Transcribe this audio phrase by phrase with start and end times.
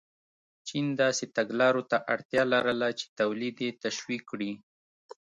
[0.67, 4.51] چین داسې تګلارو ته اړتیا لرله چې تولید یې تشویق کړي.